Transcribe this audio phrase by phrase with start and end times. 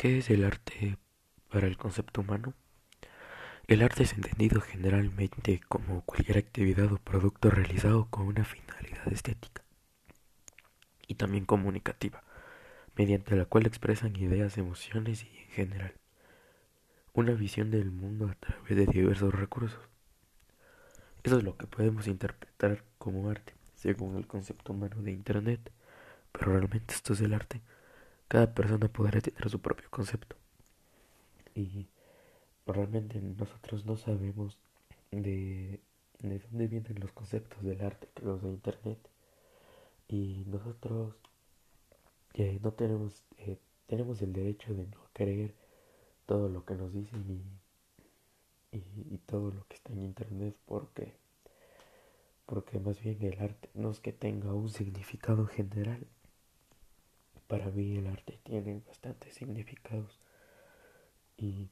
[0.00, 0.96] ¿Qué es el arte
[1.50, 2.54] para el concepto humano?
[3.66, 9.62] El arte es entendido generalmente como cualquier actividad o producto realizado con una finalidad estética
[11.06, 12.24] y también comunicativa,
[12.96, 15.92] mediante la cual expresan ideas, emociones y, en general,
[17.12, 19.86] una visión del mundo a través de diversos recursos.
[21.22, 25.70] Eso es lo que podemos interpretar como arte, según el concepto humano de Internet,
[26.32, 27.60] pero realmente esto es el arte.
[28.30, 30.36] Cada persona podrá tener su propio concepto.
[31.54, 31.88] Y
[32.64, 34.56] realmente nosotros no sabemos
[35.10, 35.80] de,
[36.20, 38.98] de dónde vienen los conceptos del arte que los de Internet.
[40.06, 41.16] Y nosotros
[42.62, 43.58] no tenemos, eh,
[43.88, 45.52] tenemos el derecho de no creer
[46.26, 47.24] todo lo que nos dicen
[48.72, 48.84] y, y,
[49.14, 51.18] y todo lo que está en Internet porque
[52.46, 56.04] porque más bien el arte no es que tenga un significado general,
[57.50, 60.20] para mí el arte tiene bastantes significados
[61.36, 61.68] y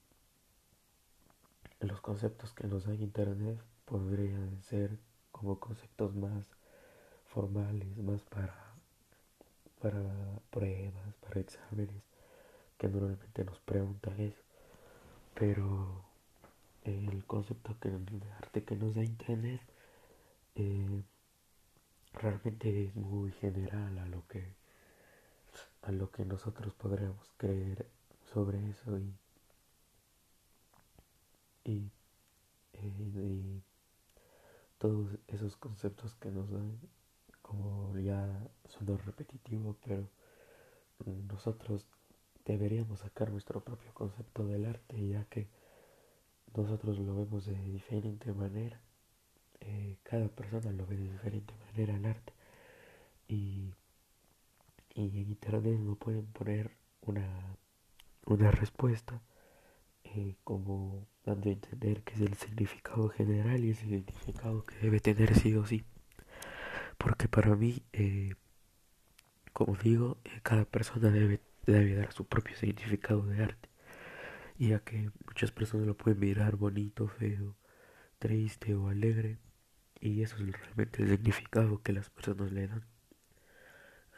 [1.78, 4.98] los conceptos que nos da Internet podrían ser
[5.30, 6.44] como conceptos más
[7.26, 8.74] formales, más para,
[9.80, 10.02] para
[10.50, 12.02] pruebas, para exámenes,
[12.76, 14.42] que normalmente nos preguntan eso.
[15.34, 16.04] Pero
[16.82, 19.60] el concepto que, de arte que nos da Internet
[20.56, 21.04] eh,
[22.14, 24.58] realmente es muy general a lo que
[25.82, 27.88] a lo que nosotros podríamos creer
[28.32, 29.14] sobre eso y,
[31.64, 31.90] y,
[32.74, 33.62] eh,
[34.78, 36.78] todos esos conceptos que nos dan
[37.42, 40.08] como ya suena repetitivo pero
[41.28, 41.86] nosotros
[42.44, 45.48] deberíamos sacar nuestro propio concepto del arte ya que
[46.54, 48.80] nosotros lo vemos de diferente manera.
[49.60, 52.32] Eh, cada persona lo ve de diferente manera el arte.
[53.28, 53.74] Y
[54.98, 57.56] y en internet no pueden poner una,
[58.26, 59.22] una respuesta
[60.02, 65.00] eh, como dando a entender que es el significado general y ese significado que debe
[65.00, 65.84] tener sí o sí.
[66.96, 68.34] Porque para mí, eh,
[69.52, 73.68] como digo, eh, cada persona debe, debe dar su propio significado de arte.
[74.58, 77.56] Ya que muchas personas lo pueden mirar bonito, feo,
[78.18, 79.38] triste o alegre.
[80.00, 82.97] Y eso es realmente el significado que las personas le dan.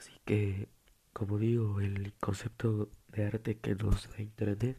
[0.01, 0.67] Así que,
[1.13, 4.79] como digo, el concepto de arte que nos da Internet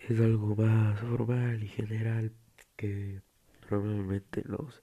[0.00, 2.32] es algo más formal y general
[2.74, 3.22] que
[3.70, 4.82] normalmente nos,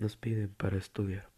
[0.00, 1.33] nos piden para estudiar.